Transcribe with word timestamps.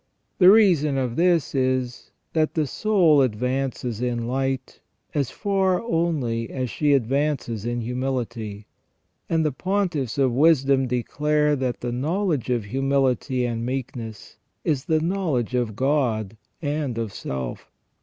The 0.39 0.49
reason 0.49 0.97
of 0.97 1.15
this 1.15 1.53
is, 1.53 2.09
that 2.33 2.55
the 2.55 2.65
soul 2.65 3.21
advances 3.21 4.01
in 4.01 4.25
light 4.25 4.79
as 5.13 5.29
far 5.29 5.79
only 5.83 6.49
as 6.49 6.71
she 6.71 6.93
advances 6.93 7.67
in 7.67 7.81
humility; 7.81 8.65
and 9.29 9.45
the 9.45 9.51
pontiffs 9.53 10.17
of 10.17 10.31
wisdom 10.33 10.87
declare 10.87 11.55
that 11.55 11.81
the 11.81 11.91
knowledge 11.91 12.49
of 12.49 12.65
humility 12.65 13.45
and 13.45 13.63
meekness 13.63 14.37
is 14.63 14.85
the 14.85 15.01
knowledge 15.01 15.53
of 15.53 15.75
God 15.75 16.35
and 16.63 16.97
of 16.97 17.13
self. 17.13 17.69